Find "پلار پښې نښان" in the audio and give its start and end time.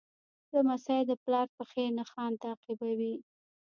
1.23-2.31